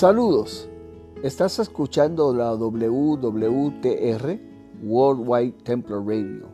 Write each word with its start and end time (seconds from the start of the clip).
Saludos. 0.00 0.66
Estás 1.22 1.58
escuchando 1.58 2.32
la 2.32 2.54
WWTR 2.54 4.40
Worldwide 4.82 5.52
Templar 5.62 6.00
Radio, 6.06 6.48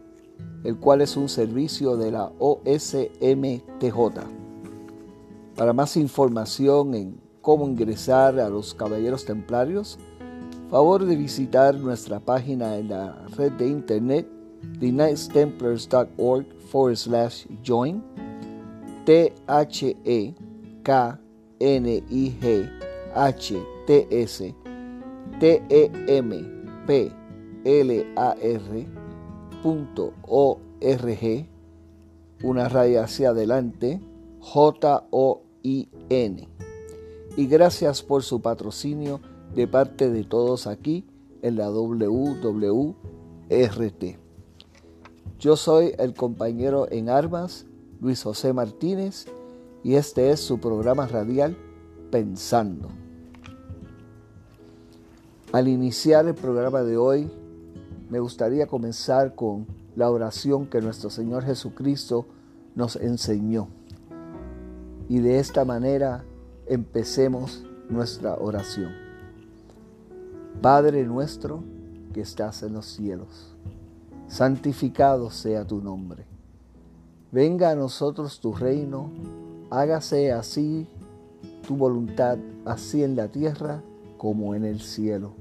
el 0.65 0.77
cual 0.79 1.01
es 1.01 1.17
un 1.17 1.29
servicio 1.29 1.97
de 1.97 2.11
la 2.11 2.33
OSMTJ. 2.41 3.95
Para 5.55 5.73
más 5.73 5.97
información 5.97 6.95
en 6.95 7.21
cómo 7.41 7.69
ingresar 7.69 8.41
a 8.41 8.49
los 8.49 8.75
Caballeros 8.75 9.25
Templarios, 9.25 9.97
favor 10.69 11.05
de 11.05 11.15
visitar 11.15 11.77
nuestra 11.77 12.19
página 12.19 12.77
en 12.77 12.89
la 12.89 13.29
red 13.37 13.53
de 13.53 13.69
internet 13.69 14.27
theknightstemplars.org 14.81 16.47
forward 16.69 16.97
slash 16.97 17.47
join 17.63 18.03
t 19.05 19.33
h 19.47 19.97
e 20.05 20.35
k 20.83 21.21
n 21.61 22.03
i 22.11 22.37
g 22.41 22.76
h 23.17 23.57
t 23.87 24.07
s 24.11 24.55
t 25.41 25.63
e 25.69 25.91
m 26.07 26.31
p 26.87 27.11
l 27.65 28.07
a 28.15 28.37
r 28.41 28.87
punto 29.63 30.13
o 30.29 30.59
r 30.81 31.17
g 31.17 31.49
una 32.45 32.69
raya 32.69 33.05
hacia 33.05 33.31
adelante 33.31 34.01
j 34.41 35.07
o 35.11 35.43
i 35.63 35.89
n 36.11 36.49
y 37.37 37.47
gracias 37.47 38.03
por 38.03 38.23
su 38.23 38.41
patrocinio 38.41 39.21
de 39.55 39.67
parte 39.67 40.11
de 40.11 40.25
todos 40.25 40.67
aquí 40.67 41.07
en 41.43 41.57
la 41.57 41.71
WWRT. 41.71 42.97
Yo 45.39 45.57
soy 45.57 45.93
el 45.99 46.15
compañero 46.15 46.91
en 46.91 47.09
armas, 47.11 47.67
Luis 48.01 48.23
José 48.23 48.53
Martínez, 48.53 49.27
y 49.85 49.95
este 49.95 50.31
es 50.31 50.41
su 50.41 50.59
programa 50.59 51.07
radial 51.07 51.57
Pensando. 52.11 52.89
Al 55.53 55.69
iniciar 55.69 56.27
el 56.27 56.35
programa 56.35 56.83
de 56.83 56.97
hoy, 56.97 57.31
me 58.11 58.19
gustaría 58.19 58.67
comenzar 58.67 59.37
con 59.37 59.67
la 59.95 60.11
oración 60.11 60.67
que 60.67 60.81
nuestro 60.81 61.09
Señor 61.09 61.45
Jesucristo 61.45 62.27
nos 62.75 62.97
enseñó. 62.97 63.69
Y 65.09 65.21
de 65.21 65.39
esta 65.39 65.65
manera 65.65 66.25
empecemos 66.67 67.65
nuestra 67.89 68.35
oración. 68.35 68.91
Padre 70.61 71.05
nuestro 71.05 71.63
que 72.13 72.23
estás 72.23 72.65
en 72.65 72.73
los 72.73 72.87
cielos, 72.87 73.55
santificado 74.27 75.31
sea 75.31 75.65
tu 75.65 75.81
nombre. 75.81 76.25
Venga 77.31 77.71
a 77.71 77.77
nosotros 77.77 78.41
tu 78.41 78.53
reino, 78.53 79.13
hágase 79.71 80.33
así 80.33 80.89
tu 81.69 81.77
voluntad, 81.77 82.37
así 82.65 83.05
en 83.05 83.15
la 83.15 83.29
tierra 83.29 83.83
como 84.17 84.55
en 84.55 84.65
el 84.65 84.81
cielo. 84.81 85.35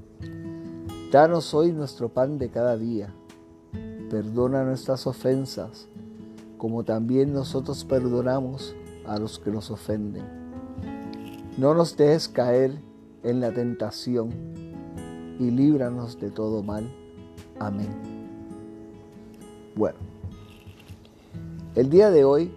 Danos 1.10 1.54
hoy 1.54 1.72
nuestro 1.72 2.08
pan 2.08 2.38
de 2.38 2.50
cada 2.50 2.76
día. 2.76 3.14
Perdona 4.10 4.64
nuestras 4.64 5.06
ofensas, 5.06 5.88
como 6.58 6.84
también 6.84 7.32
nosotros 7.32 7.84
perdonamos 7.84 8.74
a 9.06 9.18
los 9.18 9.38
que 9.38 9.50
nos 9.50 9.70
ofenden 9.70 10.46
no 11.56 11.72
nos 11.72 11.96
dejes 11.96 12.28
caer 12.28 12.78
en 13.22 13.40
la 13.40 13.50
tentación 13.50 14.30
y 15.38 15.50
líbranos 15.50 16.20
de 16.20 16.30
todo 16.30 16.62
mal. 16.62 16.86
Amén. 17.58 17.88
Bueno, 19.74 19.96
el 21.74 21.88
día 21.88 22.10
de 22.10 22.24
hoy 22.24 22.52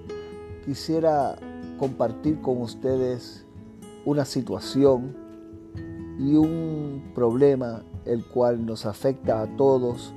quisiera 0.66 1.38
compartir 1.78 2.42
con 2.42 2.62
ustedes 2.62 3.45
una 4.03 4.25
situación 4.25 5.16
y 6.19 6.35
un 6.35 7.12
problema 7.16 7.81
el 8.06 8.25
cual 8.25 8.66
nos 8.66 8.85
afecta 8.85 9.41
a 9.41 9.47
todos 9.56 10.13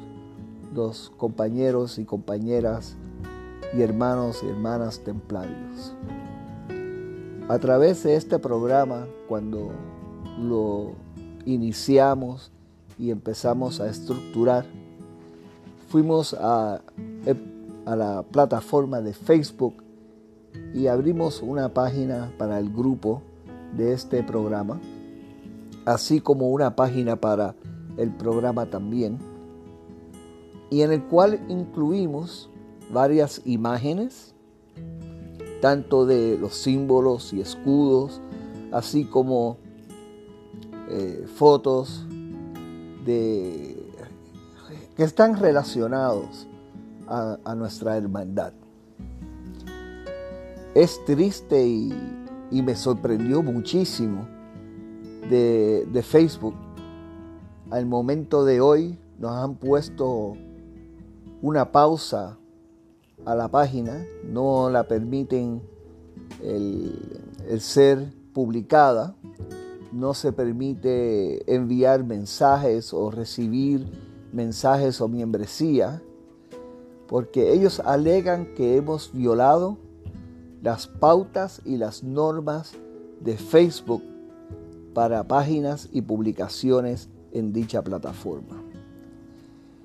los 0.75 1.11
compañeros 1.17 1.99
y 1.99 2.05
compañeras 2.05 2.97
y 3.77 3.83
hermanos 3.83 4.43
y 4.43 4.49
hermanas 4.49 5.01
templarios. 5.01 5.95
A 7.49 7.59
través 7.59 8.03
de 8.03 8.17
este 8.17 8.39
programa, 8.39 9.07
cuando 9.29 9.71
lo 10.41 10.93
iniciamos 11.45 12.51
y 12.99 13.11
empezamos 13.11 13.81
a 13.81 13.89
estructurar, 13.89 14.67
fuimos 15.89 16.35
a, 16.35 16.81
a 17.87 17.97
la 17.97 18.23
plataforma 18.23 19.01
de 19.01 19.13
Facebook 19.13 19.83
y 20.75 20.87
abrimos 20.87 21.43
una 21.43 21.69
página 21.69 22.33
para 22.39 22.59
el 22.59 22.73
grupo 22.73 23.23
de 23.77 23.93
este 23.93 24.23
programa, 24.23 24.81
así 25.85 26.21
como 26.21 26.49
una 26.49 26.77
página 26.77 27.17
para 27.17 27.55
el 27.97 28.11
programa 28.11 28.67
también, 28.67 29.19
y 30.71 30.83
en 30.83 30.93
el 30.93 31.03
cual 31.05 31.41
incluimos 31.49 32.49
varias 32.91 33.43
imágenes 33.45 34.33
tanto 35.63 36.07
de 36.07 36.37
los 36.39 36.57
símbolos 36.57 37.33
y 37.33 37.41
escudos, 37.41 38.21
así 38.73 39.05
como 39.05 39.59
eh, 40.91 41.25
fotos 41.37 42.05
de, 43.07 43.77
que 44.97 45.05
están 45.05 45.39
relacionados 45.39 46.49
a, 47.07 47.55
nuestra 47.55 47.97
hermandad. 47.97 48.53
Es 50.75 51.05
triste 51.05 51.65
y, 51.65 51.93
me 52.51 52.75
sorprendió 52.75 53.43
muchísimo 53.43 54.27
de, 55.29 55.87
de 55.87 56.03
Facebook. 56.03 56.55
Al 57.71 57.87
momento 57.87 58.45
de 58.45 58.61
hoy 58.61 58.99
nos 59.19 59.33
han 59.33 59.55
puesto 59.55 60.35
una 61.43 61.73
pausa 61.73 62.39
a 63.25 63.35
la 63.35 63.49
página, 63.49 64.05
no 64.25 64.71
la 64.71 64.85
permiten 64.85 65.63
el, 66.43 67.61
ser 67.61 68.13
publicada, 68.33 69.15
no 69.93 70.15
se 70.15 70.33
permite 70.33 71.53
enviar 71.53 72.05
mensajes 72.05 72.93
o 72.93 73.11
recibir 73.11 73.87
mensajes 74.33 75.01
o 75.01 75.09
membresía, 75.09 76.03
porque 77.07 77.53
ellos 77.53 77.81
alegan 77.81 78.55
que 78.55 78.77
hemos 78.77 79.13
violado 79.13 79.77
las 80.63 80.87
pautas 80.87 81.61
y 81.65 81.77
las 81.77 82.03
normas 82.03 82.73
de 83.21 83.37
Facebook 83.37 84.03
para 84.95 85.27
páginas 85.27 85.89
y 85.93 86.03
publicaciones 86.03 87.09
en 87.33 87.53
dicha 87.53 87.83
plataforma. 87.83 88.63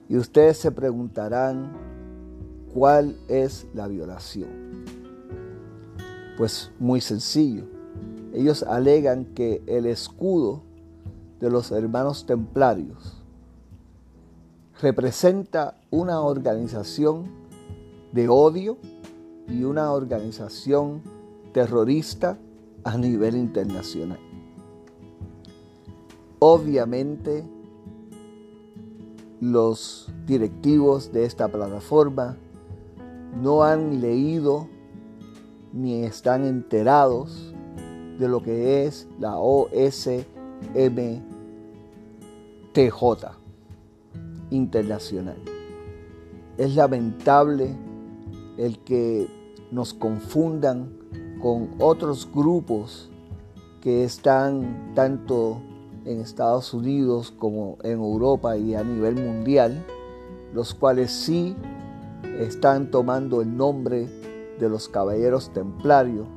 Y 0.10 0.18
ustedes 0.18 0.58
se 0.58 0.72
preguntarán, 0.72 1.72
¿Cuál 2.78 3.16
es 3.28 3.66
la 3.74 3.88
violación? 3.88 4.86
Pues 6.38 6.72
muy 6.78 7.02
sencillo. 7.02 7.64
Ellos 8.34 8.62
alegan 8.62 9.26
que 9.26 9.64
el 9.66 9.88
escudo 9.88 10.62
de 11.40 11.50
los 11.50 11.72
hermanos 11.72 12.28
templarios 12.28 13.24
representa 14.80 15.78
una 15.90 16.22
organización 16.22 17.32
de 18.12 18.28
odio 18.30 18.78
y 19.48 19.64
una 19.64 19.92
organización 19.92 21.02
terrorista 21.54 22.38
a 22.84 22.96
nivel 22.96 23.36
internacional. 23.36 24.20
Obviamente, 26.40 27.44
los 29.42 30.12
directivos 30.26 31.12
de 31.12 31.26
esta 31.26 31.48
plataforma 31.48 32.38
no 33.42 33.64
han 33.64 34.02
leído 34.02 34.68
ni 35.74 36.04
están 36.04 36.46
enterados 36.46 37.54
de 38.20 38.28
lo 38.28 38.42
que 38.42 38.86
es 38.86 39.08
la 39.20 39.38
OSMTJ 39.38 40.26
internacional. 44.50 45.38
Es 46.58 46.76
lamentable 46.76 47.76
el 48.58 48.80
que 48.80 49.28
nos 49.72 49.94
confundan 49.94 50.98
con 51.42 51.70
otros 51.80 52.30
grupos 52.32 53.12
que 53.82 54.04
están 54.04 54.94
tanto 54.96 55.62
en 56.08 56.22
Estados 56.22 56.74
Unidos 56.74 57.34
como 57.38 57.78
en 57.84 58.00
Europa 58.00 58.58
y 58.58 58.76
a 58.76 58.84
nivel 58.84 59.16
mundial, 59.16 59.86
los 60.54 60.74
cuales 60.74 61.12
sí 61.12 61.56
están 62.40 62.90
tomando 62.90 63.42
el 63.42 63.56
nombre 63.56 64.08
de 64.60 64.70
los 64.70 64.88
caballeros 64.88 65.52
templarios 65.52 66.28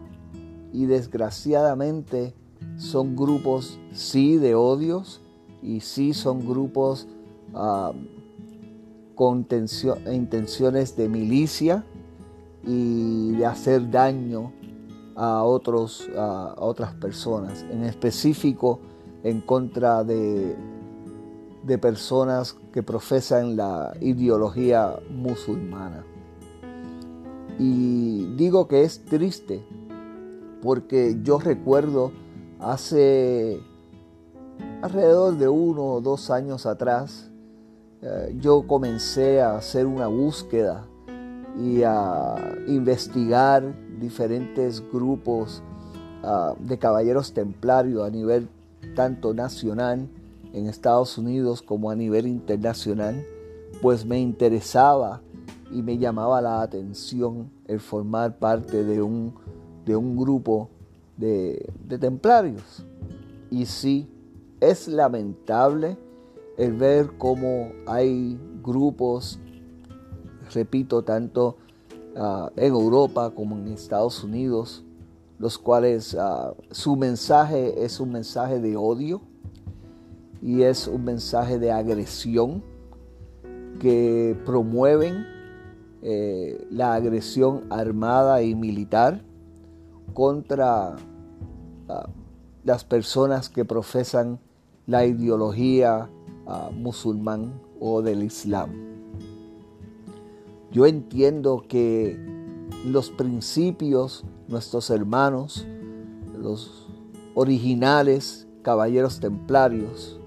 y 0.72 0.86
desgraciadamente 0.86 2.34
son 2.76 3.16
grupos 3.16 3.78
sí 3.92 4.36
de 4.36 4.54
odios 4.54 5.20
y 5.62 5.80
sí 5.80 6.14
son 6.14 6.46
grupos 6.46 7.06
ah, 7.54 7.92
con 9.14 9.46
intenciones 10.10 10.96
de 10.96 11.08
milicia 11.08 11.84
y 12.64 13.32
de 13.32 13.46
hacer 13.46 13.90
daño 13.90 14.52
a, 15.14 15.44
otros, 15.44 16.08
a 16.16 16.54
otras 16.58 16.94
personas, 16.94 17.64
en 17.70 17.84
específico 17.84 18.80
en 19.22 19.40
contra 19.40 20.04
de, 20.04 20.56
de 21.62 21.78
personas 21.78 22.56
que 22.72 22.82
profesan 22.82 23.56
la 23.56 23.94
ideología 24.00 24.98
musulmana. 25.10 26.04
Y 27.58 28.34
digo 28.36 28.68
que 28.68 28.84
es 28.84 29.04
triste 29.04 29.62
porque 30.62 31.18
yo 31.22 31.38
recuerdo 31.38 32.12
hace 32.58 33.60
alrededor 34.82 35.36
de 35.36 35.48
uno 35.48 35.84
o 35.84 36.00
dos 36.00 36.30
años 36.30 36.66
atrás, 36.66 37.30
eh, 38.02 38.34
yo 38.38 38.66
comencé 38.66 39.40
a 39.42 39.56
hacer 39.56 39.86
una 39.86 40.06
búsqueda 40.06 40.86
y 41.58 41.82
a 41.82 42.56
investigar 42.66 43.74
diferentes 43.98 44.82
grupos 44.90 45.62
ah, 46.22 46.54
de 46.58 46.78
caballeros 46.78 47.32
templarios 47.32 48.06
a 48.06 48.10
nivel 48.10 48.48
tanto 48.94 49.34
nacional 49.34 50.08
en 50.52 50.66
Estados 50.66 51.16
Unidos 51.18 51.62
como 51.62 51.90
a 51.90 51.96
nivel 51.96 52.26
internacional, 52.26 53.24
pues 53.82 54.04
me 54.04 54.18
interesaba 54.20 55.20
y 55.72 55.82
me 55.82 55.98
llamaba 55.98 56.40
la 56.40 56.62
atención 56.62 57.50
el 57.66 57.80
formar 57.80 58.38
parte 58.38 58.84
de 58.84 59.00
un, 59.00 59.34
de 59.86 59.96
un 59.96 60.16
grupo 60.16 60.68
de, 61.16 61.72
de 61.86 61.98
templarios. 61.98 62.84
Y 63.50 63.66
sí, 63.66 64.08
es 64.60 64.88
lamentable 64.88 65.96
el 66.56 66.74
ver 66.74 67.10
cómo 67.16 67.72
hay 67.86 68.38
grupos, 68.62 69.38
repito, 70.52 71.02
tanto 71.02 71.56
ah, 72.16 72.50
en 72.56 72.74
Europa 72.74 73.30
como 73.30 73.56
en 73.56 73.68
Estados 73.68 74.22
Unidos, 74.22 74.84
los 75.40 75.58
cuales 75.58 76.14
ah, 76.14 76.54
su 76.70 76.94
mensaje 76.94 77.82
es 77.82 77.98
un 77.98 78.12
mensaje 78.12 78.60
de 78.60 78.76
odio 78.76 79.22
y 80.42 80.62
es 80.62 80.86
un 80.86 81.02
mensaje 81.02 81.58
de 81.58 81.72
agresión 81.72 82.62
que 83.80 84.38
promueven 84.44 85.26
eh, 86.02 86.66
la 86.70 86.94
agresión 86.94 87.64
armada 87.70 88.42
y 88.42 88.54
militar 88.54 89.22
contra 90.12 90.96
ah, 91.88 92.08
las 92.62 92.84
personas 92.84 93.48
que 93.48 93.64
profesan 93.64 94.38
la 94.86 95.06
ideología 95.06 96.10
uh, 96.46 96.72
musulmán 96.72 97.60
o 97.78 98.02
del 98.02 98.24
Islam. 98.24 98.70
Yo 100.72 100.86
entiendo 100.86 101.64
que 101.68 102.18
los 102.84 103.10
principios, 103.10 104.24
nuestros 104.50 104.90
hermanos, 104.90 105.66
los 106.36 106.88
originales 107.34 108.46
caballeros 108.62 109.20
templarios, 109.20 110.18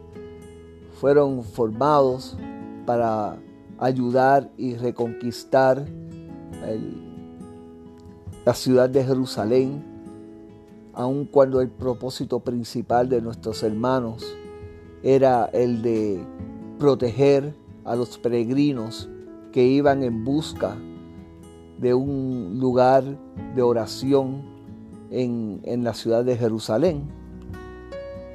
fueron 0.99 1.43
formados 1.43 2.37
para 2.85 3.37
ayudar 3.77 4.49
y 4.57 4.75
reconquistar 4.75 5.85
la 8.45 8.53
ciudad 8.53 8.89
de 8.89 9.03
Jerusalén, 9.03 9.83
aun 10.93 11.25
cuando 11.25 11.59
el 11.59 11.69
propósito 11.69 12.39
principal 12.39 13.09
de 13.09 13.21
nuestros 13.21 13.63
hermanos 13.63 14.25
era 15.01 15.45
el 15.45 15.81
de 15.81 16.25
proteger 16.79 17.53
a 17.83 17.95
los 17.95 18.17
peregrinos 18.17 19.09
que 19.51 19.65
iban 19.65 20.03
en 20.03 20.23
busca 20.23 20.77
de 21.83 21.93
un 21.93 22.57
lugar 22.59 23.03
de 23.55 23.61
oración 23.61 24.41
en, 25.11 25.83
la 25.83 25.93
ciudad 25.93 26.23
de 26.23 26.37
Jerusalén. 26.37 27.03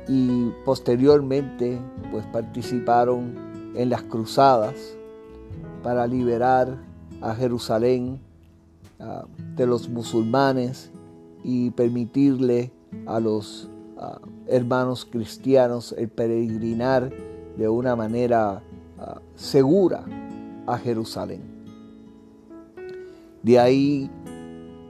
Y 0.07 0.51
posteriormente 0.65 1.81
pues 2.11 2.25
participaron 2.27 3.35
en 3.75 3.91
las 3.91 4.03
cruzadas 4.03 4.75
para 5.83 6.07
liberar 6.07 6.79
a 7.21 7.35
Jerusalén 7.35 8.21
ah, 9.01 9.25
de 9.57 9.67
los 9.67 9.89
musulmanes 9.89 10.93
y 11.43 11.71
permitirle 11.71 12.71
a 13.07 13.19
los 13.21 13.69
hermanos 14.47 15.05
cristianos 15.05 15.93
el 15.99 16.09
peregrinar 16.09 17.11
de 17.57 17.69
una 17.69 17.97
manera 17.97 18.63
ah, 18.99 19.21
segura 19.35 20.05
a 20.67 20.79
Jerusalén. 20.79 21.58
De 23.43 23.59
ahí 23.59 24.11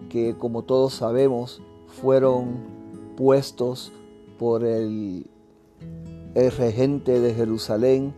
que, 0.09 0.37
como 0.37 0.63
todos 0.63 0.95
sabemos, 0.95 1.63
fueron 1.87 2.57
puestos 3.17 3.93
por 4.39 4.65
el, 4.65 5.27
el 6.35 6.53
regente 6.53 7.21
de 7.21 7.35
Jerusalén, 7.35 8.15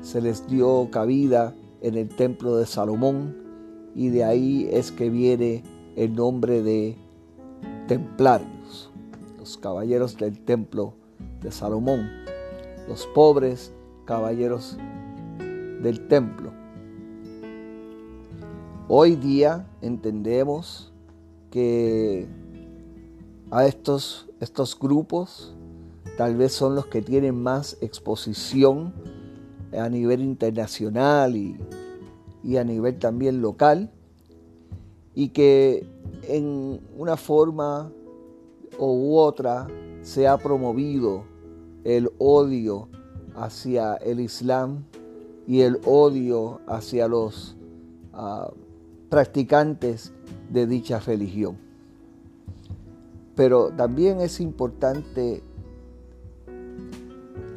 se 0.00 0.20
les 0.20 0.46
dio 0.46 0.88
cabida 0.90 1.54
en 1.80 1.96
el 1.96 2.08
templo 2.08 2.56
de 2.56 2.66
Salomón 2.66 3.36
y 3.94 4.08
de 4.08 4.24
ahí 4.24 4.68
es 4.70 4.90
que 4.92 5.08
viene 5.08 5.62
el 5.96 6.14
nombre 6.14 6.62
de 6.62 6.96
templario 7.86 8.54
los 9.44 9.58
caballeros 9.58 10.16
del 10.16 10.42
templo 10.42 10.94
de 11.42 11.52
Salomón, 11.52 12.10
los 12.88 13.06
pobres 13.08 13.74
caballeros 14.06 14.78
del 15.82 16.08
templo. 16.08 16.53
Hoy 18.86 19.16
día 19.16 19.66
entendemos 19.80 20.92
que 21.50 22.28
a 23.50 23.64
estos, 23.64 24.28
estos 24.40 24.78
grupos 24.78 25.54
tal 26.18 26.36
vez 26.36 26.52
son 26.52 26.74
los 26.74 26.86
que 26.88 27.00
tienen 27.00 27.42
más 27.42 27.78
exposición 27.80 28.92
a 29.72 29.88
nivel 29.88 30.20
internacional 30.20 31.34
y, 31.34 31.56
y 32.42 32.58
a 32.58 32.64
nivel 32.64 32.98
también 32.98 33.40
local 33.40 33.90
y 35.14 35.30
que 35.30 35.86
en 36.28 36.78
una 36.98 37.16
forma 37.16 37.90
u 38.78 39.16
otra 39.16 39.66
se 40.02 40.28
ha 40.28 40.36
promovido 40.36 41.24
el 41.84 42.10
odio 42.18 42.90
hacia 43.34 43.94
el 43.94 44.20
Islam 44.20 44.84
y 45.46 45.62
el 45.62 45.80
odio 45.86 46.60
hacia 46.66 47.08
los 47.08 47.56
ah, 48.12 48.50
practicantes 49.14 50.12
de 50.50 50.66
dicha 50.66 50.98
religión. 50.98 51.56
Pero 53.36 53.70
también 53.70 54.20
es 54.20 54.40
importante 54.40 55.40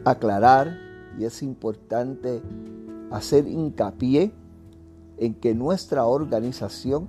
aclarar 0.06 0.78
y 1.18 1.26
es 1.26 1.42
importante 1.42 2.44
hacer 3.10 3.48
hincapié 3.48 4.32
en 5.18 5.34
que 5.34 5.56
nuestra 5.56 6.06
organización 6.06 7.08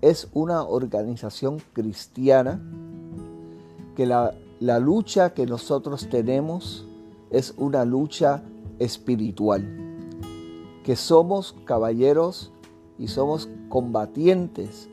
es 0.00 0.26
una 0.32 0.64
organización 0.64 1.62
cristiana 1.72 2.60
que 3.94 4.06
la, 4.06 4.34
lucha 4.80 5.34
que 5.34 5.46
nosotros 5.46 6.08
tenemos 6.08 6.84
es 7.30 7.54
una 7.56 7.84
lucha 7.84 8.42
espiritual, 8.80 9.64
que 10.82 10.96
somos 10.96 11.54
caballeros 11.64 12.52
y 12.98 13.08
somos 13.08 13.48
combatientes 13.68 14.88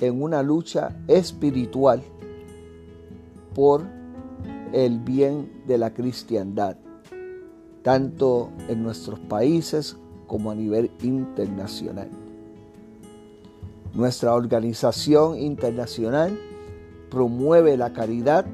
en 0.00 0.22
una 0.22 0.42
lucha 0.42 0.96
espiritual 1.08 2.02
por 3.54 3.84
el 4.72 4.98
bien 5.00 5.62
de 5.66 5.78
la 5.78 5.92
cristiandad, 5.92 6.76
tanto 7.82 8.50
en 8.68 8.82
nuestros 8.82 9.18
países 9.20 9.96
como 10.26 10.50
a 10.50 10.54
nivel 10.54 10.90
internacional. 11.02 12.08
Nuestra 13.92 14.34
organización 14.34 15.38
internacional 15.38 16.38
promueve 17.10 17.76
la 17.76 17.92
caridad 17.92 18.46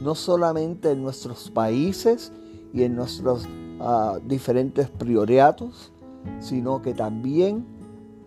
no 0.00 0.14
solamente 0.14 0.92
en 0.92 1.02
nuestros 1.02 1.50
países 1.50 2.32
y 2.72 2.82
en 2.82 2.96
nuestros 2.96 3.46
ah, 3.80 4.18
diferentes 4.26 4.88
prioriatos, 4.88 5.92
sino 6.40 6.80
que 6.80 6.94
también 6.94 7.66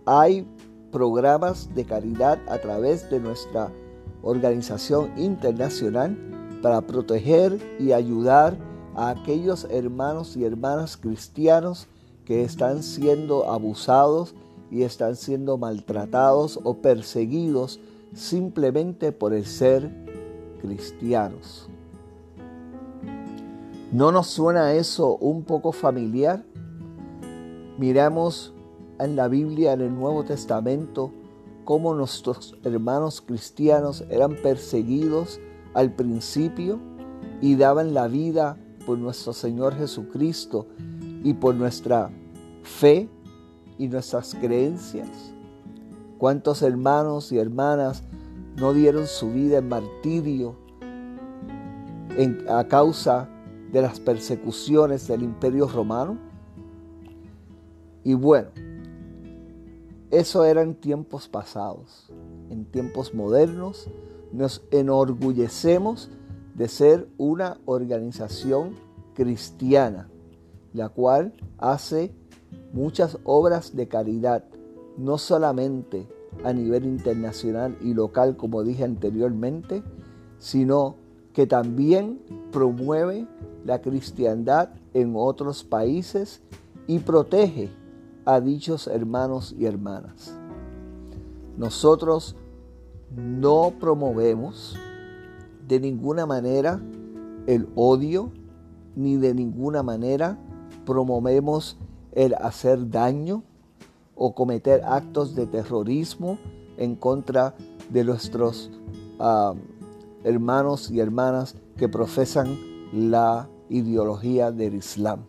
hay 0.06 0.48
programas 0.92 1.74
de 1.74 1.86
caridad 1.86 2.40
a 2.48 2.58
través 2.60 3.10
de 3.10 3.20
nuestra 3.20 3.72
organización 4.22 5.12
internacional 5.18 6.18
para 6.62 6.82
proteger 6.82 7.60
y 7.80 7.92
ayudar 7.92 8.58
a 8.96 9.10
aquellos 9.10 9.68
hermanos 9.70 10.38
y 10.38 10.46
hermanas 10.46 10.98
cristianos 10.98 11.88
que 12.24 12.44
están 12.44 12.82
siendo 12.82 13.52
abusados 13.52 14.34
y 14.72 14.84
están 14.84 15.16
siendo 15.16 15.58
maltratados 15.58 16.60
o 16.64 16.76
perseguidos 16.76 17.80
simplemente 18.14 19.12
por 19.12 19.34
el 19.34 19.46
ser 19.46 19.92
cristianos. 20.62 21.70
¿No 23.92 24.12
nos 24.12 24.28
suena 24.28 24.74
eso 24.74 25.18
un 25.18 25.44
poco 25.44 25.72
familiar? 25.72 26.44
Miramos 27.78 28.55
en 29.00 29.16
la 29.16 29.28
Biblia, 29.28 29.74
en 29.74 29.82
el 29.82 29.94
Nuevo 29.94 30.24
Testamento, 30.24 31.12
cómo 31.64 31.94
nuestros 31.94 32.56
hermanos 32.64 33.22
cristianos 33.22 34.04
eran 34.10 34.36
perseguidos 34.36 35.40
al 35.74 35.94
principio 35.94 36.80
y 37.42 37.56
daban 37.56 37.94
la 37.94 38.08
vida 38.08 38.58
por 38.86 38.98
nuestro 38.98 39.34
Señor 39.34 39.76
Jesucristo 39.76 40.68
y 41.24 41.34
por 41.34 41.56
nuestra 41.56 42.12
fe 42.64 43.10
y 43.78 43.88
nuestras 43.88 44.36
creencias. 44.36 45.34
¿Cuántos 46.18 46.62
hermanos 46.62 47.32
y 47.32 47.40
hermanas 47.40 48.04
no 48.56 48.74
dieron 48.74 49.08
su 49.08 49.32
vida 49.32 49.58
en 49.58 49.68
martirio 49.68 50.56
a 52.48 52.64
causa 52.66 53.28
de 53.72 53.82
las 53.82 54.00
persecuciones 54.00 55.08
del 55.08 55.24
imperio 55.24 55.68
romano? 55.68 56.18
Y 58.04 58.14
bueno, 58.14 58.50
eso 60.12 60.46
era 60.46 60.62
en 60.62 60.76
tiempos 60.76 61.28
pasados. 61.28 62.08
En 62.50 62.66
tiempos 62.66 63.14
modernos 63.14 63.90
nos 64.32 64.64
enorgullecemos 64.72 66.10
de 66.54 66.68
ser 66.68 67.08
una 67.18 67.60
organización 67.66 68.76
cristiana, 69.14 70.10
la 70.74 70.90
cual 70.90 71.34
hace 71.58 72.14
muchas 72.74 73.18
obras 73.24 73.76
de 73.76 73.88
caridad, 73.88 74.44
no 74.98 75.18
solamente 75.18 76.08
a 76.44 76.54
nivel 76.54 76.86
internacional 76.86 77.78
y 77.82 77.94
local, 77.94 78.36
como 78.38 78.64
dije 78.64 78.84
anteriormente, 78.84 79.84
sino 80.40 80.96
que 81.34 81.48
también 81.48 82.22
promueve 82.52 83.28
la 83.66 83.82
cristiandad 83.82 84.70
en 84.94 85.14
otros 85.16 85.64
países 85.64 86.42
y 86.88 87.00
protege 87.00 87.70
a 88.26 88.42
dichos 88.42 88.88
hermanos 88.88 89.56
y 89.58 89.66
hermanas. 89.66 90.36
Nosotros 91.58 92.36
no 93.16 93.74
promovemos 93.80 94.76
de 95.68 95.80
ninguna 95.80 96.26
manera 96.26 96.82
el 97.48 97.68
odio, 97.76 98.32
ni 98.96 99.18
de 99.18 99.34
ninguna 99.34 99.84
manera 99.84 100.38
promovemos 100.86 101.78
el 102.12 102.34
hacer 102.36 102.90
daño 102.90 103.44
o 104.16 104.34
cometer 104.34 104.82
actos 104.86 105.36
de 105.36 105.48
terrorismo 105.48 106.38
en 106.78 106.96
contra 106.96 107.56
de 107.90 108.04
nuestros 108.04 108.72
ah, 109.20 109.54
hermanos 110.24 110.90
y 110.90 111.00
hermanas 111.00 111.56
que 111.78 111.90
profesan 111.90 112.58
la 112.94 113.50
ideología 113.70 114.52
del 114.52 114.76
Islam. 114.76 115.26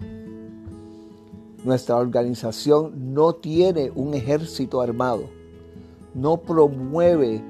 Nuestra 1.66 1.96
organización 1.96 3.12
no 3.12 3.32
tiene 3.32 3.90
un 3.96 4.14
ejército 4.14 4.80
armado, 4.80 5.28
no 6.14 6.36
promueve 6.36 7.42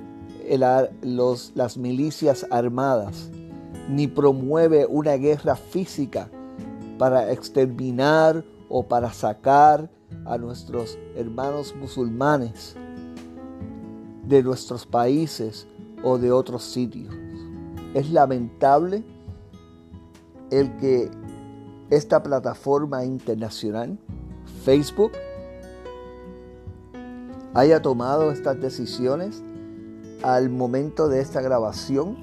las 0.49 1.77
milicias 1.77 2.47
armadas, 2.51 3.31
ni 3.91 4.07
promueve 4.07 4.87
una 4.87 5.19
guerra 5.19 5.55
física 5.55 6.31
para 6.97 7.31
exterminar 7.31 8.43
o 8.71 8.83
para 8.83 9.13
sacar 9.13 9.91
a 10.25 10.39
nuestros 10.39 10.99
hermanos 11.15 11.75
musulmanes 11.79 12.75
de 14.27 14.43
nuestros 14.43 14.87
países 14.87 15.69
o 16.03 16.17
de 16.17 16.33
otros 16.33 16.63
sitios. 16.63 17.15
Es 17.93 18.11
lamentable 18.11 19.05
el 20.51 20.75
que 20.79 21.11
esta 21.91 22.23
plataforma 22.23 23.05
internacional, 23.05 23.99
Facebook, 24.65 25.13
haya 27.55 27.81
tomado 27.81 28.31
estas 28.31 28.61
decisiones 28.61 29.43
al 30.23 30.51
momento 30.51 31.09
de 31.09 31.21
esta 31.21 31.41
grabación. 31.41 32.17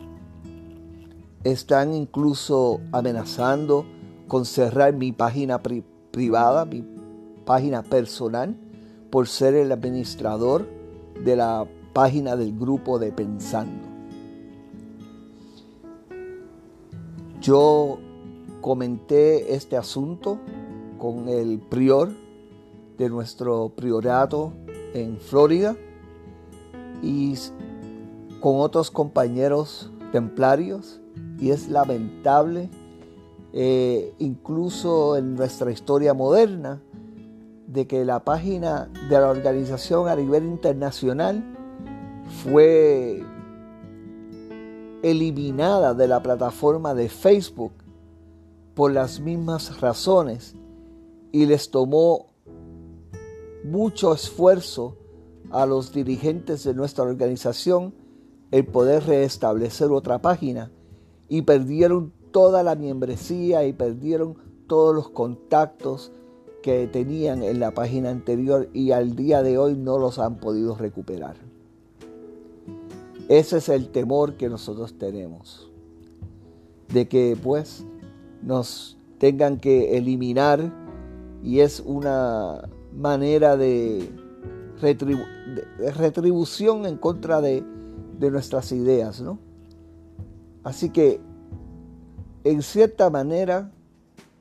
Están 1.43 1.93
incluso 1.93 2.81
amenazando 2.91 3.85
con 4.27 4.45
cerrar 4.45 4.93
mi 4.93 5.11
página 5.11 5.61
privada, 6.11 6.65
mi 6.65 6.85
página 7.45 7.83
personal, 7.83 8.55
por 9.09 9.27
ser 9.27 9.55
el 9.55 9.71
administrador 9.71 10.67
de 11.23 11.35
la 11.35 11.65
página 11.93 12.35
del 12.35 12.57
grupo 12.57 12.99
de 12.99 13.11
Pensando. 13.11 13.87
Yo 17.41 17.99
comenté 18.63 19.53
este 19.53 19.75
asunto 19.75 20.39
con 20.97 21.27
el 21.27 21.59
prior 21.59 22.13
de 22.97 23.09
nuestro 23.09 23.69
priorato 23.75 24.53
en 24.93 25.17
Florida 25.17 25.75
y 27.01 27.35
con 28.39 28.61
otros 28.61 28.89
compañeros 28.89 29.91
templarios 30.13 31.01
y 31.39 31.51
es 31.51 31.67
lamentable, 31.67 32.69
eh, 33.51 34.13
incluso 34.19 35.17
en 35.17 35.35
nuestra 35.35 35.69
historia 35.69 36.13
moderna, 36.13 36.81
de 37.67 37.85
que 37.85 38.05
la 38.05 38.23
página 38.23 38.89
de 39.09 39.19
la 39.19 39.29
organización 39.29 40.07
a 40.07 40.15
nivel 40.15 40.45
internacional 40.45 41.43
fue 42.43 43.25
eliminada 45.01 45.93
de 45.93 46.07
la 46.07 46.23
plataforma 46.23 46.93
de 46.93 47.09
Facebook 47.09 47.82
por 48.75 48.91
las 48.91 49.19
mismas 49.19 49.79
razones 49.81 50.55
y 51.31 51.45
les 51.45 51.69
tomó 51.69 52.33
mucho 53.63 54.13
esfuerzo 54.13 54.97
a 55.51 55.65
los 55.65 55.93
dirigentes 55.93 56.63
de 56.63 56.73
nuestra 56.73 57.03
organización 57.03 57.93
el 58.51 58.65
poder 58.65 59.05
restablecer 59.05 59.91
otra 59.91 60.21
página 60.21 60.71
y 61.29 61.43
perdieron 61.43 62.13
toda 62.31 62.63
la 62.63 62.75
membresía 62.75 63.65
y 63.65 63.73
perdieron 63.73 64.37
todos 64.67 64.93
los 64.93 65.09
contactos 65.09 66.11
que 66.61 66.87
tenían 66.87 67.43
en 67.43 67.59
la 67.59 67.71
página 67.71 68.09
anterior 68.09 68.69
y 68.73 68.91
al 68.91 69.15
día 69.15 69.43
de 69.43 69.57
hoy 69.57 69.75
no 69.75 69.97
los 69.99 70.17
han 70.17 70.37
podido 70.37 70.75
recuperar. 70.75 71.35
Ese 73.27 73.57
es 73.57 73.69
el 73.69 73.89
temor 73.89 74.35
que 74.35 74.49
nosotros 74.49 74.97
tenemos, 74.97 75.69
de 76.93 77.07
que 77.07 77.37
pues 77.41 77.85
nos 78.45 78.97
tengan 79.19 79.57
que 79.57 79.97
eliminar 79.97 80.71
y 81.43 81.59
es 81.59 81.81
una 81.85 82.69
manera 82.93 83.57
de, 83.57 84.09
retribución 85.95 86.85
en 86.85 86.97
contra 86.97 87.41
de, 87.41 87.63
de 88.19 88.31
nuestras 88.31 88.71
ideas, 88.71 89.21
¿no? 89.21 89.39
Así 90.63 90.89
que, 90.89 91.19
en 92.43 92.61
cierta 92.61 93.09
manera 93.09 93.71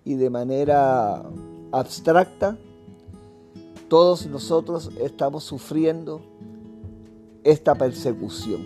y 0.05 0.15
de 0.15 0.31
manera 0.31 1.23
abstracta, 1.71 2.57
todos 3.89 4.27
nosotros 4.27 4.91
estamos 5.01 5.45
sufriendo 5.45 6.23
esta 7.45 7.75
persecución. 7.75 8.63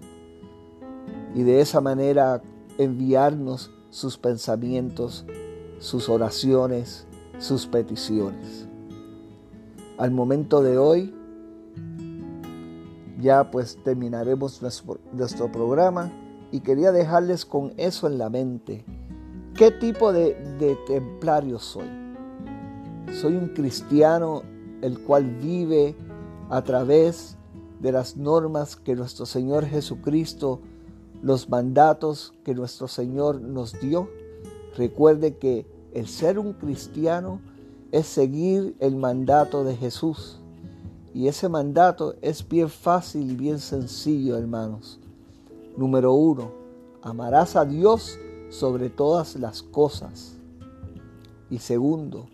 y 1.35 1.43
de 1.43 1.61
esa 1.61 1.81
manera 1.81 2.43
enviarnos 2.79 3.71
sus 3.91 4.19
pensamientos, 4.19 5.25
sus 5.79 6.09
oraciones, 6.09 7.07
sus 7.39 7.67
peticiones. 7.67 8.69
Al 9.99 10.11
momento 10.11 10.63
de 10.63 10.79
hoy, 10.79 11.15
ya 13.21 13.51
pues 13.51 13.79
terminaremos 13.83 14.61
nuestro, 14.61 15.51
programa 15.51 16.13
y 16.51 16.61
quería 16.61 16.93
dejarles 16.93 17.45
con 17.45 17.73
eso 17.77 18.07
en 18.07 18.19
la 18.19 18.29
mente. 18.29 18.85
¿Qué 19.57 19.71
tipo 19.71 20.13
de, 20.13 20.37
templario 20.87 21.59
soy? 21.59 21.87
Soy 23.13 23.37
un 23.37 23.49
cristiano 23.49 24.43
el 24.83 24.99
cual 24.99 25.25
vive 25.25 25.95
a 26.51 26.63
través 26.63 27.37
de 27.81 27.93
las 27.93 28.17
normas 28.17 28.77
que 28.77 28.95
nuestro 28.95 29.27
Señor 29.27 29.65
Jesucristo, 29.67 30.61
los 31.25 31.49
mandatos 31.49 32.35
que 32.45 32.55
nuestro 32.55 32.87
Señor 32.87 33.41
nos 33.41 33.81
dio. 33.81 34.11
Recuerde 34.77 35.39
que 35.39 35.67
el 35.95 36.07
ser 36.07 36.39
un 36.39 36.53
cristiano 36.53 37.41
es 37.93 38.07
seguir 38.07 38.77
el 38.79 38.97
mandato 38.97 39.65
de 39.65 39.75
Jesús. 39.75 40.39
Y 41.15 41.29
ese 41.29 41.49
mandato 41.49 42.15
es 42.21 42.47
bien 42.47 42.69
fácil 42.69 43.31
y 43.31 43.37
bien 43.37 43.59
sencillo, 43.59 44.37
hermanos. 44.37 45.01
Número 45.79 46.13
uno, 46.13 46.51
amarás 47.01 47.57
a 47.57 47.65
Dios 47.65 48.19
sobre 48.51 48.91
todas 48.91 49.37
las 49.37 49.63
cosas. 49.63 50.35
Y 51.49 51.59
segundo, 51.59 52.27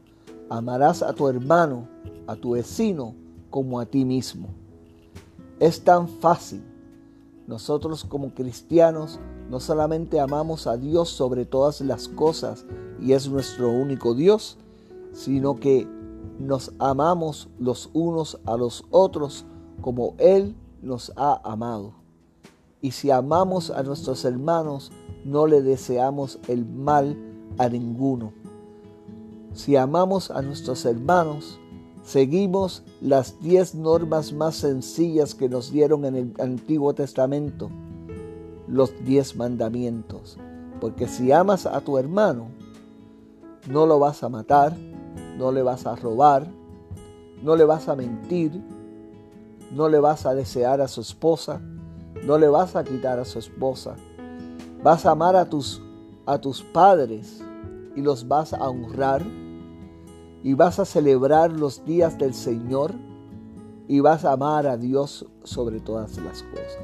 amarás 0.49 1.01
a 1.05 1.13
tu 1.13 1.29
hermano, 1.29 1.87
a 2.27 2.35
tu 2.35 2.53
vecino, 2.53 3.15
como 3.51 3.79
a 3.79 3.87
ti 3.87 4.05
mismo. 4.05 4.49
Es 5.61 5.81
tan 5.85 6.09
fácil. 6.09 6.70
Nosotros 7.51 8.05
como 8.05 8.33
cristianos 8.33 9.19
no 9.51 9.59
solamente 9.59 10.21
amamos 10.21 10.69
a 10.69 10.77
Dios 10.77 11.09
sobre 11.09 11.45
todas 11.45 11.81
las 11.81 12.07
cosas 12.07 12.65
y 13.01 13.13
es 13.13 13.29
nuestro 13.29 13.73
único 13.73 14.15
Dios, 14.15 14.57
sino 15.13 15.57
que 15.57 15.89
nos 16.39 16.71
amamos 16.79 17.49
los 17.59 17.91
unos 17.93 18.39
a 18.47 18.57
los 18.57 18.85
otros 18.93 19.47
como 19.81 20.15
Él 20.19 20.55
nos 20.81 21.13
ha 21.17 21.41
amado. 21.43 21.95
Y 22.81 22.93
si 22.93 23.11
amamos 23.11 23.73
a 23.73 23.83
nuestros 23.83 24.25
hermanos, 24.25 24.93
no 25.25 25.49
le 25.49 25.61
deseamos 25.61 26.39
el 26.47 26.65
mal 26.65 27.19
a 27.59 27.69
ninguno. 27.69 28.33
Si 29.55 29.75
amamos 29.75 30.31
a 30.31 30.41
nuestros 30.41 30.85
hermanos, 30.85 31.59
seguimos 32.03 32.83
las 33.01 33.41
diez 33.41 33.75
normas 33.75 34.33
más 34.33 34.57
sencillas 34.57 35.35
que 35.35 35.49
nos 35.49 35.71
dieron 35.71 36.05
en 36.05 36.17
el 36.17 36.35
Antiguo 36.39 36.95
Testamento, 36.95 37.71
los 38.67 38.93
diez 39.05 39.37
mandamientos. 39.37 40.37
Porque 40.81 41.09
si 41.09 41.33
amas 41.33 41.67
a 41.67 41.81
tu 41.81 41.99
hermano, 41.99 42.49
no 43.69 43.87
lo 43.87 43.99
vas 43.99 44.23
a 44.23 44.29
matar, 44.29 44.77
no 45.37 45.53
le 45.53 45.63
vas 45.63 45.87
a 45.87 45.95
robar, 45.97 46.47
no 47.43 47.57
le 47.57 47.65
vas 47.65 47.89
a 47.89 47.97
mentir, 47.97 48.63
no 49.73 49.89
le 49.89 49.99
vas 49.99 50.27
a 50.27 50.35
desear 50.35 50.81
a 50.81 50.89
su 50.89 51.01
esposa, 51.01 51.61
no 52.25 52.39
le 52.39 52.49
vas 52.49 52.77
a 52.77 52.85
quitar 52.85 53.19
a 53.19 53.25
su 53.25 53.39
esposa. 53.39 53.97
Vas 54.83 55.05
a 55.07 55.13
amar 55.13 55.37
a 55.37 55.49
tus, 55.49 55.83
a 56.27 56.39
tus 56.39 56.63
padres 56.63 57.43
y 57.95 58.01
los 58.01 58.27
vas 58.27 58.53
a 58.53 58.69
honrar. 58.69 59.23
Y 60.43 60.55
vas 60.55 60.79
a 60.79 60.85
celebrar 60.85 61.53
los 61.53 61.85
días 61.85 62.19
del 62.19 62.35
Señor 62.35 62.95
y 63.89 64.01
vas 64.01 64.25
a 64.25 64.33
amar 64.33 64.67
a 64.67 64.77
Dios 64.77 65.27
sobre 65.45 65.81
todas 65.81 66.17
las 66.19 66.43
cosas. 66.45 66.79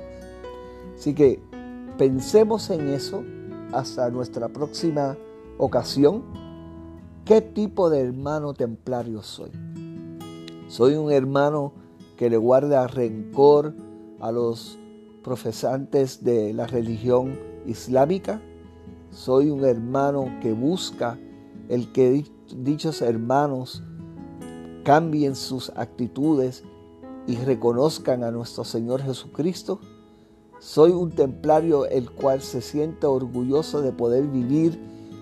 Así 0.94 1.14
que 1.14 1.40
pensemos 1.96 2.68
en 2.70 2.88
eso 2.88 3.22
hasta 3.72 4.10
nuestra 4.10 4.48
próxima 4.48 5.16
ocasión. 5.58 6.22
¿Qué 7.24 7.40
tipo 7.40 7.90
de 7.90 8.00
hermano 8.00 8.54
templario 8.54 9.22
soy? 9.22 9.50
¿Soy 10.68 10.94
un 10.94 11.10
hermano 11.10 11.72
que 12.16 12.30
le 12.30 12.36
guarda 12.36 12.86
rencor 12.86 13.74
a 14.20 14.32
los 14.32 14.78
profesantes 15.22 16.24
de 16.24 16.54
la 16.54 16.66
religión 16.66 17.38
islámica. 17.66 18.40
Soy 19.10 19.50
un 19.50 19.64
hermano 19.64 20.30
que 20.40 20.52
busca 20.52 21.18
el 21.68 21.92
que 21.92 22.12
dichos 22.54 23.02
hermanos 23.02 23.82
cambien 24.84 25.34
sus 25.34 25.70
actitudes 25.70 26.64
y 27.26 27.36
reconozcan 27.36 28.22
a 28.22 28.30
nuestro 28.30 28.64
Señor 28.64 29.02
Jesucristo. 29.02 29.80
Soy 30.58 30.92
un 30.92 31.10
templario 31.10 31.86
el 31.86 32.10
cual 32.10 32.40
se 32.40 32.62
siente 32.62 33.06
orgulloso 33.06 33.82
de 33.82 33.92
poder 33.92 34.26
vivir 34.26 34.78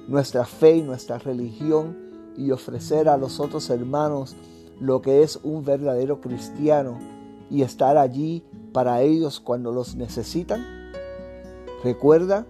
nuestra 0.06 0.44
fe 0.44 0.76
y 0.76 0.82
nuestra 0.82 1.18
religión 1.18 1.96
y 2.36 2.50
ofrecer 2.50 3.08
a 3.08 3.16
los 3.16 3.40
otros 3.40 3.70
hermanos 3.70 4.36
lo 4.80 5.00
que 5.00 5.22
es 5.22 5.38
un 5.42 5.64
verdadero 5.64 6.20
cristiano 6.20 6.98
y 7.50 7.62
estar 7.62 7.96
allí 7.96 8.44
para 8.72 9.02
ellos 9.02 9.40
cuando 9.40 9.72
los 9.72 9.96
necesitan? 9.96 10.62
Recuerda 11.82 12.46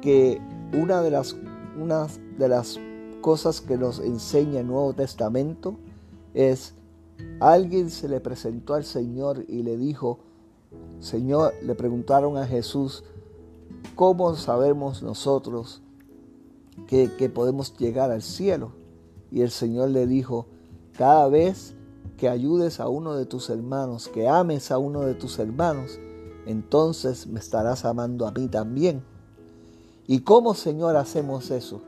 que 0.00 0.40
una 0.72 1.02
de 1.02 1.10
las, 1.10 1.36
una 1.78 2.06
de 2.38 2.48
las 2.48 2.78
cosas 3.20 3.60
que 3.60 3.76
nos 3.76 4.00
enseña 4.00 4.60
el 4.60 4.66
Nuevo 4.66 4.92
Testamento 4.92 5.76
es 6.34 6.74
alguien 7.40 7.90
se 7.90 8.08
le 8.08 8.20
presentó 8.20 8.74
al 8.74 8.84
Señor 8.84 9.44
y 9.48 9.62
le 9.62 9.76
dijo, 9.76 10.20
Señor, 11.00 11.54
le 11.62 11.74
preguntaron 11.74 12.36
a 12.36 12.46
Jesús, 12.46 13.04
¿cómo 13.94 14.34
sabemos 14.36 15.02
nosotros 15.02 15.82
que, 16.86 17.10
que 17.16 17.28
podemos 17.28 17.76
llegar 17.76 18.10
al 18.10 18.22
cielo? 18.22 18.72
Y 19.30 19.42
el 19.42 19.50
Señor 19.50 19.90
le 19.90 20.06
dijo, 20.06 20.46
cada 20.96 21.28
vez 21.28 21.74
que 22.16 22.28
ayudes 22.28 22.80
a 22.80 22.88
uno 22.88 23.14
de 23.14 23.26
tus 23.26 23.48
hermanos, 23.50 24.08
que 24.08 24.28
ames 24.28 24.70
a 24.70 24.78
uno 24.78 25.00
de 25.00 25.14
tus 25.14 25.38
hermanos, 25.38 25.98
entonces 26.46 27.26
me 27.26 27.40
estarás 27.40 27.84
amando 27.84 28.26
a 28.26 28.32
mí 28.32 28.48
también. 28.48 29.02
¿Y 30.06 30.20
cómo, 30.20 30.54
Señor, 30.54 30.96
hacemos 30.96 31.50
eso? 31.50 31.82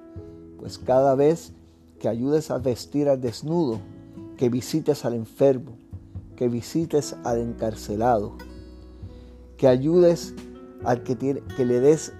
Pues 0.62 0.78
cada 0.78 1.16
vez 1.16 1.52
que 1.98 2.08
ayudes 2.08 2.52
a 2.52 2.58
vestir 2.58 3.08
al 3.08 3.20
desnudo, 3.20 3.80
que 4.36 4.48
visites 4.48 5.04
al 5.04 5.14
enfermo, 5.14 5.72
que 6.36 6.46
visites 6.46 7.16
al 7.24 7.40
encarcelado, 7.40 8.34
que 9.56 9.66
ayudes 9.66 10.36
al 10.84 11.02
que, 11.02 11.16
tiene, 11.16 11.42
que 11.56 11.64
le 11.64 11.80
des, 11.80 12.12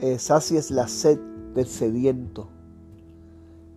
eh, 0.00 0.18
sacies 0.18 0.72
la 0.72 0.88
sed 0.88 1.20
del 1.54 1.68
sediento, 1.68 2.48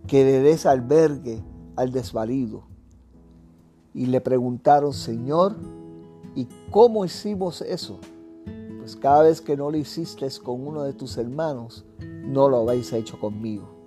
que 0.08 0.24
le 0.24 0.40
des 0.40 0.66
albergue 0.66 1.40
al 1.76 1.92
desvalido, 1.92 2.64
y 3.94 4.06
le 4.06 4.20
preguntaron, 4.20 4.92
Señor, 4.92 5.54
¿y 6.34 6.48
cómo 6.72 7.04
hicimos 7.04 7.62
eso? 7.62 8.00
Pues 8.80 8.96
cada 8.96 9.22
vez 9.22 9.40
que 9.40 9.56
no 9.56 9.70
lo 9.70 9.76
hiciste 9.76 10.26
con 10.42 10.66
uno 10.66 10.82
de 10.82 10.94
tus 10.94 11.16
hermanos, 11.16 11.84
no 12.24 12.48
lo 12.48 12.58
habéis 12.58 12.92
hecho 12.92 13.20
conmigo. 13.20 13.79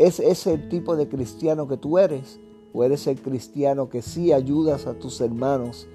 ¿Es 0.00 0.18
ese 0.18 0.54
el 0.54 0.70
tipo 0.70 0.96
de 0.96 1.10
cristiano 1.10 1.68
que 1.68 1.76
tú 1.76 1.98
eres? 1.98 2.40
¿O 2.72 2.84
eres 2.84 3.06
el 3.06 3.20
cristiano 3.20 3.90
que 3.90 4.00
sí 4.00 4.32
ayudas 4.32 4.86
a 4.86 4.94
tus 4.94 5.20
hermanos 5.20 5.88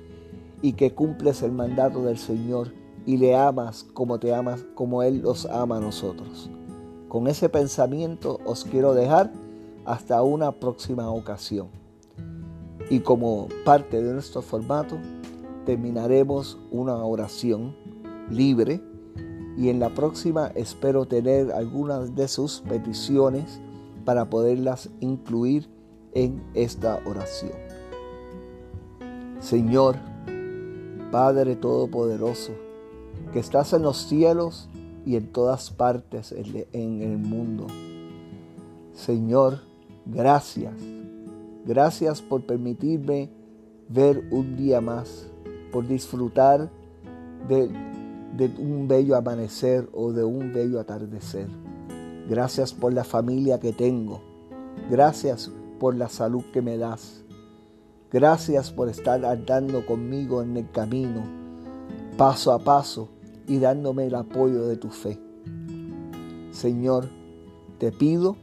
y 0.62 0.74
que 0.74 0.94
cumples 0.94 1.42
el 1.42 1.52
mandato 1.52 2.04
del 2.04 2.20
Señor 2.20 2.72
y 3.08 3.18
le 3.18 3.36
amas 3.36 3.84
como 3.96 4.20
te 4.20 4.32
amas, 4.32 4.64
como 4.76 5.02
Él 5.02 5.24
los 5.24 5.48
ama 5.48 5.78
a 5.78 5.80
nosotros? 5.80 6.52
Con 7.08 7.26
ese 7.26 7.50
pensamiento 7.50 8.40
os 8.46 8.64
quiero 8.64 8.94
dejar 8.94 9.34
hasta 9.86 10.22
una 10.22 10.52
próxima 10.52 11.10
ocasión. 11.10 11.70
Y 12.92 13.00
como 13.00 13.48
parte 13.66 14.04
de 14.04 14.14
nuestro 14.14 14.44
formato, 14.44 15.00
terminaremos 15.66 16.60
una 16.70 16.94
oración 16.98 17.76
libre 18.30 18.84
y 19.58 19.70
en 19.70 19.80
la 19.80 19.90
próxima 19.90 20.52
espero 20.54 21.08
tener 21.08 21.52
algunas 21.52 22.14
de 22.14 22.28
sus 22.28 22.60
peticiones 22.60 23.62
para 24.06 24.30
poderlas 24.30 24.90
incluir 25.02 25.70
en 26.14 26.42
esta 26.54 27.02
oración. 27.06 27.52
Señor, 29.40 29.98
Padre 31.12 31.56
Todopoderoso, 31.56 32.54
que 33.34 33.40
estás 33.40 33.74
en 33.74 33.82
los 33.82 33.98
cielos 33.98 34.70
y 35.06 35.18
en 35.18 35.32
todas 35.32 35.72
partes 35.72 36.32
en 36.32 37.02
el 37.02 37.18
mundo. 37.18 37.68
Señor, 38.94 39.60
gracias 40.06 40.74
Gracias 41.66 42.22
por 42.22 42.46
permitirme 42.46 43.32
ver 43.90 44.24
un 44.30 44.56
día 44.56 44.82
más, 44.82 45.28
por 45.72 45.88
disfrutar 45.88 46.70
de, 47.50 47.72
un 48.60 48.88
bello 48.88 49.16
amanecer 49.16 49.90
o 49.94 50.12
de 50.12 50.24
un 50.24 50.54
bello 50.54 50.80
atardecer. 50.80 51.48
Gracias 52.28 52.74
por 52.74 52.94
la 52.94 53.04
familia 53.04 53.60
que 53.60 53.74
tengo. 53.74 54.22
Gracias 54.90 55.52
por 55.80 55.96
la 55.96 56.10
salud 56.10 56.44
que 56.52 56.62
me 56.62 56.78
das. 56.78 57.24
Gracias 58.12 58.72
por 58.72 58.90
estar 58.90 59.26
andando 59.26 59.86
conmigo 59.86 60.42
en 60.42 60.56
el 60.58 60.72
camino, 60.72 61.24
paso 62.18 62.54
a 62.54 62.60
paso 62.60 63.10
y 63.48 63.60
dándome 63.60 64.08
el 64.08 64.16
apoyo 64.16 64.68
de 64.68 64.78
tu 64.78 64.90
fe. 64.90 65.20
Señor, 66.52 67.10
te 67.78 67.92
pido 67.92 68.38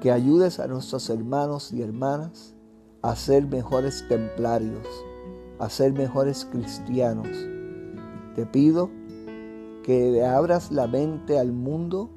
que 0.00 0.12
ayudes 0.12 0.60
a 0.60 0.66
nuestros 0.66 1.10
hermanos 1.10 1.72
y 1.72 1.82
hermanas 1.82 2.54
a 3.02 3.16
ser 3.16 3.46
mejores 3.46 4.06
templarios, 4.08 4.86
a 5.58 5.68
ser 5.68 5.92
mejores 5.92 6.44
cristianos. 6.44 7.28
Te 8.36 8.46
pido 8.46 8.90
que 9.82 10.24
abras 10.24 10.70
la 10.70 10.86
mente 10.86 11.38
al 11.38 11.52
mundo 11.52 12.10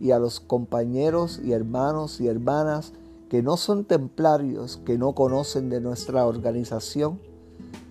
y 0.00 0.12
a 0.12 0.18
los 0.18 0.40
compañeros 0.40 1.40
y 1.44 1.52
hermanos 1.52 2.20
y 2.20 2.26
hermanas 2.26 2.92
que 3.28 3.42
no 3.42 3.56
son 3.56 3.84
templarios, 3.84 4.78
que 4.84 4.98
no 4.98 5.14
conocen 5.14 5.70
de 5.70 5.80
nuestra 5.80 6.26
organización, 6.26 7.20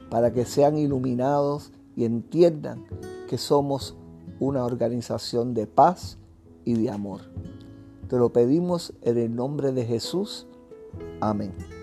para 0.09 0.33
que 0.33 0.43
sean 0.43 0.77
iluminados 0.77 1.71
y 1.95 2.03
entiendan 2.03 2.83
que 3.29 3.37
somos 3.37 3.95
una 4.39 4.65
organización 4.65 5.53
de 5.53 5.67
paz 5.67 6.17
y 6.65 6.73
de 6.73 6.89
amor. 6.89 7.21
Te 8.09 8.17
lo 8.17 8.33
pedimos 8.33 8.93
en 9.01 9.17
el 9.17 9.35
nombre 9.35 9.71
de 9.71 9.85
Jesús. 9.85 10.47
Amén. 11.21 11.78